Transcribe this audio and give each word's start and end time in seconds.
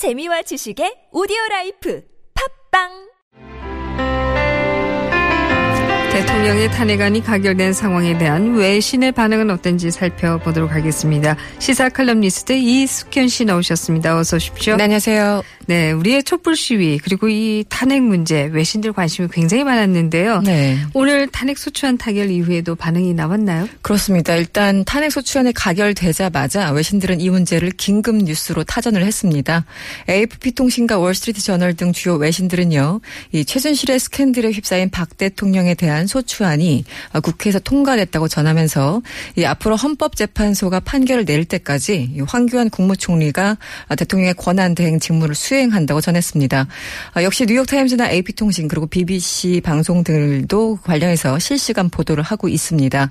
재미와 0.00 0.40
지식의 0.48 1.12
오디오 1.12 1.36
라이프. 1.50 2.00
팟빵 2.32 3.09
대통령의 6.12 6.68
탄핵안이 6.72 7.22
가결된 7.22 7.72
상황에 7.72 8.18
대한 8.18 8.56
외신의 8.56 9.12
반응은 9.12 9.48
어떤지 9.48 9.92
살펴보도록 9.92 10.72
하겠습니다. 10.72 11.36
시사 11.60 11.88
칼럼니스트 11.88 12.52
이숙현 12.52 13.28
씨 13.28 13.44
나오셨습니다. 13.44 14.18
어서 14.18 14.36
오십시오. 14.36 14.76
네, 14.76 14.84
안녕하세요. 14.84 15.42
네, 15.66 15.92
우리의 15.92 16.24
촛불 16.24 16.56
시위 16.56 16.98
그리고 16.98 17.28
이 17.28 17.64
탄핵 17.68 18.02
문제 18.02 18.50
외신들 18.52 18.92
관심이 18.92 19.28
굉장히 19.30 19.62
많았는데요. 19.62 20.40
네. 20.40 20.76
오늘 20.94 21.28
탄핵 21.28 21.58
소추안 21.58 21.96
타결 21.96 22.28
이후에도 22.28 22.74
반응이 22.74 23.14
나왔나요? 23.14 23.68
그렇습니다. 23.80 24.34
일단 24.34 24.84
탄핵 24.84 25.12
소추안이 25.12 25.52
가결되자마자 25.52 26.72
외신들은 26.72 27.20
이 27.20 27.30
문제를 27.30 27.70
긴급 27.70 28.16
뉴스로 28.16 28.64
타전을 28.64 29.04
했습니다. 29.04 29.64
AFP 30.08 30.52
통신과 30.52 30.98
월스트리트 30.98 31.40
저널 31.40 31.74
등 31.74 31.92
주요 31.92 32.16
외신들은요. 32.16 33.00
이 33.30 33.44
최순실의 33.44 34.00
스캔들에 34.00 34.50
휩싸인 34.50 34.90
박 34.90 35.16
대통령에 35.16 35.74
대한 35.74 35.99
소추안이 36.06 36.84
국회에서 37.22 37.58
통과됐다고 37.58 38.28
전하면서 38.28 39.02
이 39.36 39.44
앞으로 39.44 39.76
헌법재판소가 39.76 40.80
판결을 40.80 41.24
낼 41.24 41.44
때까지 41.44 42.18
황교안 42.26 42.70
국무총리가 42.70 43.58
대통령의 43.96 44.34
권한 44.34 44.74
대행 44.74 44.98
직무를 44.98 45.34
수행한다고 45.34 46.00
전했습니다. 46.00 46.66
역시 47.22 47.46
뉴욕타임즈나 47.46 48.10
AP통신 48.10 48.68
그리고 48.68 48.86
BBC 48.86 49.62
방송 49.64 50.04
등도 50.04 50.78
관련해서 50.82 51.38
실시간 51.38 51.88
보도를 51.90 52.22
하고 52.22 52.48
있습니다. 52.48 53.10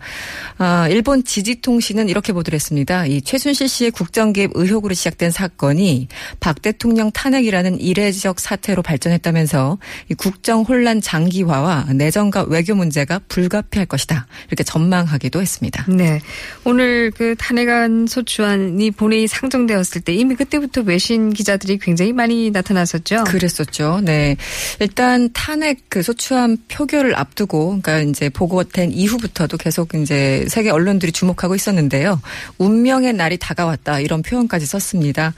일본 0.89 1.23
지지통신은 1.23 2.09
이렇게 2.09 2.33
보도를 2.33 2.55
했습니다. 2.55 3.05
이 3.05 3.21
최순실 3.21 3.67
씨의 3.69 3.91
국정개입 3.91 4.51
의혹으로 4.53 4.93
시작된 4.93 5.31
사건이 5.31 6.07
박 6.39 6.61
대통령 6.61 7.11
탄핵이라는 7.11 7.79
이례적 7.79 8.39
사태로 8.39 8.81
발전했다면서 8.81 9.77
이 10.09 10.13
국정 10.13 10.61
혼란 10.61 11.01
장기화와 11.01 11.87
내정과 11.93 12.43
외교 12.49 12.75
문제가 12.79 13.19
불가피할 13.27 13.85
것이다. 13.85 14.27
이렇게 14.47 14.63
전망하기도 14.63 15.41
했습니다. 15.41 15.85
네. 15.87 16.19
오늘 16.65 17.11
그 17.11 17.35
탄핵안 17.37 18.07
소추안이 18.07 18.91
본회의 18.91 19.27
상정되었을 19.27 20.01
때 20.01 20.13
이미 20.13 20.35
그때부터 20.35 20.81
외신 20.81 21.31
기자들이 21.31 21.77
굉장히 21.79 22.13
많이 22.13 22.51
나타났었죠. 22.51 23.23
그랬었죠. 23.25 24.01
네. 24.03 24.35
일단 24.79 25.29
탄핵 25.33 25.79
그 25.89 26.01
소추안 26.01 26.57
표결을 26.67 27.15
앞두고 27.15 27.79
그러니까 27.81 27.99
이제 27.99 28.29
보고된 28.29 28.91
이후부터도 28.91 29.57
계속 29.57 29.93
이제 29.95 30.45
세계 30.49 30.69
언론들이 30.69 31.11
주목하고 31.11 31.55
있었는데요. 31.55 32.21
운명의 32.57 33.13
날이 33.13 33.37
다가왔다 33.37 33.99
이런 33.99 34.21
표현까지 34.21 34.65
썼습니다. 34.65 35.33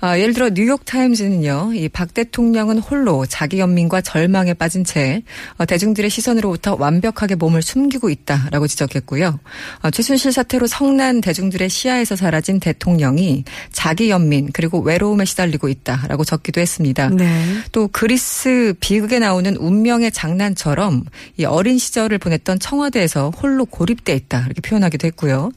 아, 0.00 0.18
예를 0.18 0.34
들어 0.34 0.50
뉴욕 0.50 0.84
타임즈는요. 0.84 1.72
이 1.74 1.88
박 1.96 2.12
대통령은 2.14 2.78
홀로 2.78 3.24
자기 3.26 3.58
연민과 3.58 4.00
절망에 4.02 4.54
빠진 4.54 4.84
채 4.84 5.22
어, 5.56 5.64
대중들의 5.64 6.10
시선으로부터 6.10 6.76
완벽하게 6.86 7.34
몸을 7.34 7.62
숨기고 7.62 8.10
있다라고 8.10 8.66
지적했고요. 8.68 9.40
어, 9.82 9.90
최순실 9.90 10.32
사태로 10.32 10.66
성난 10.68 11.20
대중들의 11.20 11.68
시야에서 11.68 12.14
사라진 12.14 12.60
대통령이 12.60 13.44
자기 13.72 14.10
연민 14.10 14.50
그리고 14.52 14.78
외로움에 14.80 15.24
시달리고 15.24 15.68
있다라고 15.68 16.24
적기도 16.24 16.60
했습니다. 16.60 17.08
네. 17.10 17.44
또 17.72 17.88
그리스 17.88 18.74
비극에 18.78 19.18
나오는 19.18 19.56
운명의 19.56 20.12
장난처럼 20.12 21.04
이 21.38 21.44
어린 21.44 21.78
시절을 21.78 22.18
보냈던 22.18 22.60
청와대에서 22.60 23.30
홀로 23.30 23.64
고립돼 23.64 24.14
있다 24.14 24.44
이렇게 24.46 24.60
표현하기도 24.60 25.06
했고요. 25.08 25.50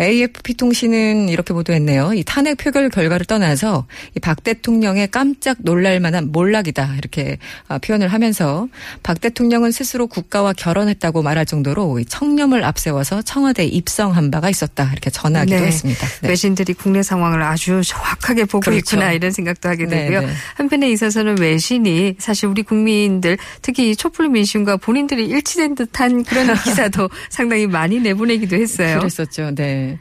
AFP 0.00 0.54
통신은 0.54 1.28
이렇게 1.28 1.52
보도했네요. 1.52 2.14
이 2.14 2.24
탄핵 2.24 2.56
표결 2.56 2.88
결과를 2.88 3.26
떠나서 3.26 3.86
이 4.16 4.20
박 4.30 4.44
대통령의 4.44 5.08
깜짝 5.08 5.56
놀랄 5.60 5.98
만한 5.98 6.30
몰락이다 6.30 6.94
이렇게 6.98 7.38
아, 7.66 7.78
표현을 7.78 8.06
하면서 8.08 8.68
박 9.02 9.20
대통령은 9.20 9.72
스스로 9.72 10.06
국가와 10.06 10.52
결 10.52 10.69
혼했다고 10.76 11.22
말할 11.22 11.46
정도로 11.46 12.02
청렴을 12.08 12.64
앞세워서 12.64 13.22
청와대에 13.22 13.66
입성한 13.66 14.30
바가 14.30 14.50
있었다 14.50 14.88
이렇게 14.92 15.10
전하기도 15.10 15.60
네. 15.60 15.66
했습니다. 15.66 16.06
네. 16.22 16.28
외신들이 16.28 16.74
국내 16.74 17.02
상황을 17.02 17.42
아주 17.42 17.82
정확하게 17.84 18.44
보고 18.44 18.60
그렇죠. 18.60 18.96
있구나 18.96 19.12
이런 19.12 19.30
생각도 19.30 19.68
하게 19.68 19.86
네, 19.86 20.04
되고요. 20.04 20.20
네. 20.22 20.28
한편에 20.54 20.90
있어서는 20.90 21.38
외신이 21.38 22.16
사실 22.18 22.48
우리 22.48 22.62
국민들 22.62 23.38
특히 23.62 23.90
이 23.90 23.96
촛불 23.96 24.28
민심과 24.28 24.78
본인들이 24.78 25.26
일치된 25.26 25.74
듯한 25.74 26.24
그런 26.24 26.54
기사도 26.62 27.08
상당히 27.28 27.66
많이 27.66 28.00
내보내기도 28.00 28.56
했어요. 28.56 28.98
그랬었죠. 28.98 29.54
네. 29.54 29.98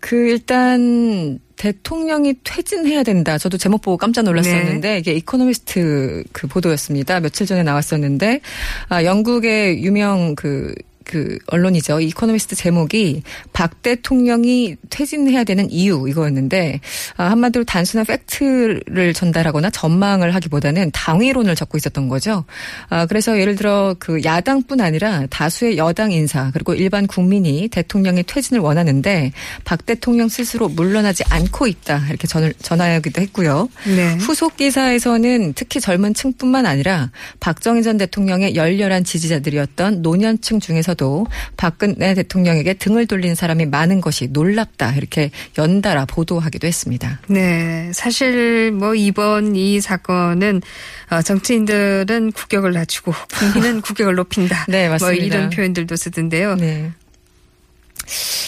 그 0.00 0.16
일단 0.16 1.38
대통령이 1.56 2.34
퇴진해야 2.44 3.02
된다. 3.02 3.38
저도 3.38 3.56
제목 3.58 3.82
보고 3.82 3.96
깜짝 3.96 4.22
놀랐었는데 4.22 4.88
네. 4.88 4.98
이게 4.98 5.12
이코노미스트 5.14 6.24
그 6.32 6.46
보도였습니다. 6.46 7.20
며칠 7.20 7.46
전에 7.46 7.62
나왔었는데 7.62 8.40
아 8.88 9.04
영국의 9.04 9.82
유명 9.82 10.34
그 10.34 10.74
그 11.04 11.38
언론이죠. 11.46 12.00
이코노미스트 12.00 12.56
제목이 12.56 13.22
박 13.52 13.82
대통령이 13.82 14.76
퇴진해야 14.90 15.44
되는 15.44 15.70
이유 15.70 16.06
이거였는데 16.08 16.80
아, 17.16 17.24
한마디로 17.30 17.64
단순한 17.64 18.06
팩트를 18.06 19.12
전달하거나 19.14 19.70
전망을 19.70 20.34
하기보다는 20.34 20.90
당위론을 20.92 21.54
적고 21.54 21.76
있었던 21.78 22.08
거죠. 22.08 22.44
아, 22.88 23.06
그래서 23.06 23.38
예를 23.38 23.56
들어 23.56 23.94
그 23.98 24.22
야당뿐 24.24 24.80
아니라 24.80 25.26
다수의 25.28 25.76
여당 25.76 26.12
인사 26.12 26.50
그리고 26.52 26.74
일반 26.74 27.06
국민이 27.06 27.68
대통령의 27.68 28.24
퇴진을 28.24 28.60
원하는데 28.60 29.32
박 29.64 29.86
대통령 29.86 30.28
스스로 30.28 30.68
물러나지 30.68 31.24
않고 31.28 31.66
있다 31.66 32.06
이렇게 32.08 32.26
전을 32.26 32.54
전하기도 32.60 33.20
했고요. 33.20 33.68
네. 33.86 34.14
후속 34.16 34.56
기사에서는 34.56 35.52
특히 35.54 35.80
젊은 35.80 36.14
층뿐만 36.14 36.66
아니라 36.66 37.10
박정희 37.40 37.82
전 37.82 37.98
대통령의 37.98 38.54
열렬한 38.54 39.04
지지자들이었던 39.04 40.02
노년층 40.02 40.60
중에서 40.60 40.93
도 40.94 41.26
박근혜 41.56 42.14
대통령에게 42.14 42.74
등을 42.74 43.06
돌리는 43.06 43.34
사람이 43.34 43.66
많은 43.66 44.00
것이 44.00 44.28
놀랍다 44.28 44.92
이렇게 44.92 45.30
연달아 45.58 46.06
보도하기도 46.06 46.66
했습니다. 46.66 47.20
네, 47.28 47.90
사실 47.92 48.70
뭐 48.72 48.94
이번 48.94 49.56
이 49.56 49.80
사건은 49.80 50.62
어, 51.10 51.22
정치인들은 51.22 52.32
국격을 52.32 52.72
낮추고 52.72 53.12
국민은 53.34 53.80
국격을 53.82 54.14
높인다. 54.14 54.66
네, 54.68 54.84
뭐 54.88 54.92
맞습니다. 54.94 55.24
이런 55.24 55.50
표현들도 55.50 55.96
쓰던데요. 55.96 56.56
네. 56.56 56.92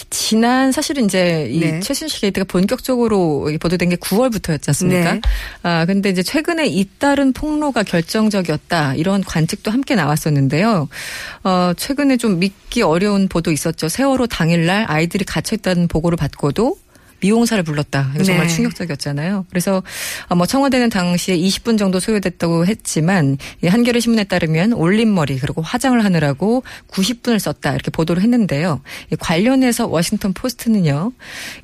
지난 0.09 0.71
사실은 0.71 1.05
이제 1.05 1.47
이 1.49 1.59
네. 1.59 1.79
최순실 1.79 2.21
게이트가 2.21 2.45
본격적으로 2.45 3.49
보도된 3.59 3.89
게 3.89 3.95
9월부터였지 3.95 4.69
않습니까? 4.69 5.13
네. 5.13 5.21
아 5.63 5.85
근데 5.85 6.09
이제 6.09 6.23
최근에 6.23 6.67
잇따른 6.67 7.33
폭로가 7.33 7.83
결정적이었다 7.83 8.95
이런 8.95 9.23
관측도 9.23 9.71
함께 9.71 9.95
나왔었는데요. 9.95 10.87
어 11.43 11.71
최근에 11.75 12.17
좀 12.17 12.39
믿기 12.39 12.81
어려운 12.81 13.27
보도 13.27 13.51
있었죠. 13.51 13.89
세월호 13.89 14.27
당일날 14.27 14.85
아이들이 14.87 15.25
갇혀 15.25 15.55
있다는 15.55 15.87
보고를 15.87 16.17
받고도 16.17 16.77
미용사를 17.19 17.61
불렀다. 17.63 18.11
이거 18.15 18.23
정말 18.23 18.47
네. 18.47 18.53
충격적이었잖아요. 18.55 19.45
그래서 19.49 19.81
어, 20.29 20.35
뭐 20.35 20.45
청와대는 20.45 20.89
당시에 20.89 21.35
20분 21.37 21.77
정도 21.77 21.99
소요됐다고 21.99 22.65
했지만 22.65 23.37
이 23.63 23.67
한겨레 23.67 23.99
신문에 23.99 24.25
따르면 24.25 24.73
올림머리 24.73 25.39
그리고 25.39 25.61
화장을 25.61 26.03
하느라고 26.03 26.63
90분을 26.89 27.39
썼다 27.39 27.73
이렇게 27.73 27.91
보도를 27.91 28.21
했는데요. 28.21 28.81
이 29.11 29.15
관련해서 29.15 29.87
워싱턴 29.87 30.33
포스트는요. 30.33 31.11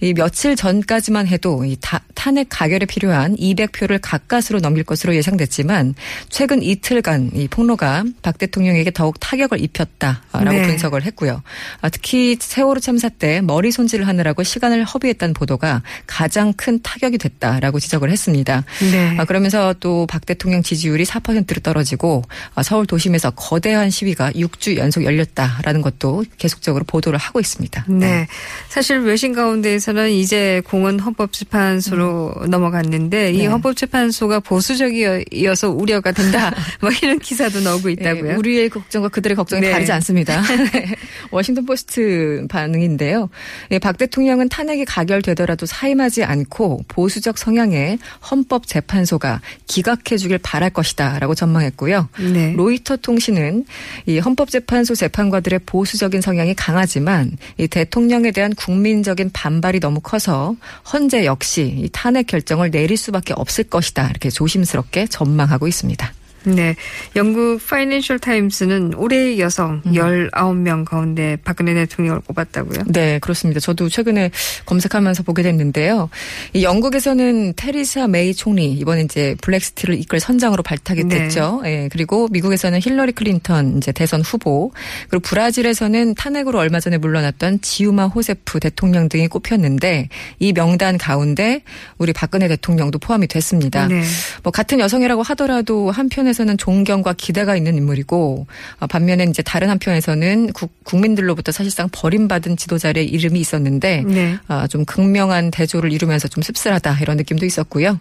이 0.02 0.14
며칠 0.14 0.56
전까지만 0.56 1.28
해도 1.28 1.66
이 1.66 1.78
타- 1.80 2.02
탄핵 2.16 2.48
가결에 2.50 2.86
필요한 2.86 3.36
200표를 3.36 4.00
가까스로 4.02 4.60
넘길 4.60 4.84
것으로 4.84 5.16
예상됐지만 5.16 5.96
최근 6.30 6.62
이틀간 6.64 7.32
이 7.36 7.48
폭로가 7.48 8.04
박 8.22 8.38
대통령에게 8.38 8.92
더욱 8.92 9.20
타격을 9.20 9.62
입혔다라고 9.62 10.50
네. 10.50 10.62
분석을 10.64 11.04
했고요. 11.04 11.42
아, 11.82 11.90
특히 11.90 12.38
세월호 12.40 12.80
참사 12.80 13.10
때 13.10 13.42
머리 13.42 13.72
손질을 13.72 14.08
하느라고 14.08 14.44
시간을 14.44 14.84
허비했다는 14.86 15.34
보도가 15.44 15.84
가장 16.08 16.54
큰 16.54 16.82
타격이 16.82 17.18
됐다라고 17.18 17.80
지적을 17.80 18.10
했습니다. 18.10 18.64
네. 18.92 19.18
아, 19.18 19.26
그러면서 19.26 19.74
또 19.80 20.04
박 20.14 20.28
대통령 20.28 20.62
지지율이 20.62 21.06
4%로 21.06 21.60
떨어지고 21.62 22.22
아, 22.54 22.62
서울 22.62 22.86
도심에서 22.86 23.32
거대한 23.32 23.90
시위가 23.90 24.32
6주 24.34 24.78
연속 24.78 25.04
열렸다라는 25.04 25.82
것도 25.82 26.24
계속적으로 26.38 26.84
보도를 26.86 27.18
하고 27.18 27.40
있습니다. 27.40 27.86
네. 27.90 28.28
사실 28.70 29.00
외신 29.00 29.34
가운데에서는 29.34 30.12
이제 30.12 30.62
공은 30.66 31.00
헌법재판소로 31.00 32.46
넘어갔는데 32.48 33.32
이 33.32 33.38
음. 33.38 33.40
네. 33.40 33.46
헌법재판소가 33.48 34.42
보수적이어서 34.42 35.72
우려가 35.72 36.12
된다. 36.12 36.54
뭐 36.80 36.92
이런 37.02 37.18
기사도 37.20 37.62
나오고 37.62 37.90
있다고요. 37.90 38.24
네, 38.24 38.36
우리의 38.36 38.70
걱정과 38.70 39.10
그들의 39.10 39.36
걱정이 39.36 39.62
네. 39.62 39.72
다르지 39.72 39.92
않습니다. 39.94 40.42
네. 40.74 40.96
워싱턴 41.32 41.66
포스트 41.66 42.46
반응인데요. 42.50 43.30
예, 43.72 43.80
박 43.80 43.98
대통령은 43.98 44.50
탄핵이 44.50 44.86
가결되 44.86 45.33
되더라도 45.34 45.66
사임하지 45.66 46.24
않고 46.24 46.86
보수적 46.88 47.38
성향의 47.38 48.00
헌법재판소가 48.30 49.42
기각해주길 49.68 50.40
바랄 50.40 50.70
것이다라고 50.70 51.36
전망했고요. 51.36 52.10
네. 52.34 52.54
로이터 52.54 52.98
통신은 52.98 53.66
이 54.06 54.20
헌법재판소 54.20 54.96
재판관들의 54.96 55.60
보수적인 55.66 56.22
성향이 56.22 56.54
강하지만 56.56 57.32
이 57.58 57.68
대통령에 57.68 58.32
대한 58.32 58.54
국민적인 58.56 59.32
반발이 59.34 59.80
너무 59.80 60.00
커서 60.00 60.56
헌재 60.92 61.26
역시 61.26 61.76
이 61.78 61.90
탄핵 61.92 62.28
결정을 62.28 62.72
내릴 62.72 62.98
수밖에 62.98 63.34
없을 63.36 63.66
것이다 63.66 64.10
이렇게 64.10 64.30
조심스럽게 64.30 65.08
전망하고 65.08 65.68
있습니다. 65.68 66.14
네. 66.46 66.76
영국 67.16 67.60
파이낸셜 67.66 68.20
타임스는 68.20 68.96
올해의 68.96 69.40
여성 69.40 69.82
음. 69.86 69.94
19명 69.94 70.86
가운데 70.86 71.38
박근혜 71.44 71.74
대통령을 71.74 72.22
꼽았다고요? 72.22 72.84
네, 72.88 73.20
그렇습니다. 73.20 73.60
저도 73.60 73.90
최근에 73.90 74.32
검색하면서 74.66 75.24
보게 75.24 75.44
됐는데요. 75.44 76.10
이 76.54 76.64
영국에서는 76.64 77.54
테리사 77.56 78.08
메이 78.08 78.34
총리 78.34 78.74
이번에 78.74 79.02
이제 79.02 79.36
브렉시트를 79.42 79.98
이끌 80.00 80.20
선장으로 80.20 80.64
발탁이 80.64 81.06
네. 81.06 81.20
됐죠. 81.20 81.62
예, 81.66 81.90
그리고 81.92 82.28
미국에서는 82.32 82.80
힐러리 82.82 83.14
클린턴 83.14 83.78
이제 83.78 83.92
대선 83.92 84.22
후보 84.22 84.72
그리고 85.10 85.22
브라질에서는 85.22 86.16
탄핵으로 86.16 86.60
얼마 86.60 86.80
전에 86.80 86.98
물러났던 86.98 87.62
지우마 87.62 88.08
호세프 88.08 88.60
대통령 88.60 89.10
등이 89.10 89.28
꼽혔는데 89.28 90.10
이 90.40 90.54
명단 90.54 90.98
가운데 90.98 91.62
우리 91.98 92.14
박근혜 92.14 92.48
대통령도 92.48 93.00
포함이 93.00 93.28
됐습니다. 93.28 93.88
네. 93.88 94.04
뭐 94.44 94.52
같은 94.52 94.80
여성이라고 94.80 95.24
하더라도 95.24 95.92
한편에 95.92 96.33
서는 96.34 96.58
존경과 96.58 97.14
기대가 97.14 97.56
있는 97.56 97.78
인물이고 97.78 98.48
어, 98.80 98.88
반면에 98.88 99.26
이제 99.26 99.42
다른 99.42 99.70
한편에서는 99.70 100.54
국, 100.54 100.72
국민들로부터 100.84 101.52
사실상 101.52 101.90
버림받은 101.92 102.58
지도자의 102.58 103.06
이름이 103.06 103.40
있었는데 103.40 104.04
네. 104.06 104.38
어, 104.48 104.68
좀 104.68 104.86
극명한 104.86 105.52
대조를 105.52 105.92
이루면서 105.92 106.28
좀 106.28 106.44
씁쓸하다 106.44 107.00
이런 107.02 107.18
느낌도 107.18 107.46
있었고요. 107.46 108.00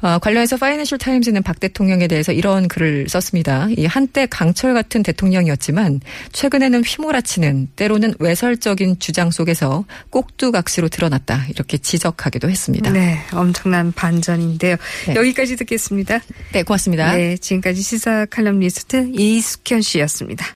어, 0.00 0.18
관련해서 0.18 0.56
파이낸셜 0.56 0.98
타임즈는 0.98 1.42
박 1.42 1.60
대통령에 1.60 2.06
대해서 2.06 2.32
이런 2.32 2.68
글을 2.68 3.08
썼습니다. 3.08 3.68
이 3.76 3.86
한때 3.86 4.26
강철 4.26 4.74
같은 4.74 5.02
대통령이었지만 5.02 6.00
최근에는 6.32 6.82
휘몰아치는 6.84 7.68
때로는 7.76 8.14
외설적인 8.18 8.98
주장 8.98 9.30
속에서 9.30 9.84
꼭두각시로 10.10 10.88
드러났다 10.88 11.46
이렇게 11.50 11.78
지적하기도 11.78 12.50
했습니다. 12.50 12.90
네. 12.90 13.18
엄청난 13.32 13.92
반전인데요. 13.92 14.76
네. 15.06 15.14
여기까지 15.14 15.56
듣겠습니다. 15.56 16.20
네, 16.52 16.62
고맙습니다. 16.62 17.14
네. 17.14 17.36
지금까지 17.74 17.82
시사 17.82 18.26
칼럼니스트 18.26 19.10
이숙현 19.14 19.82
씨였습니다. 19.82 20.46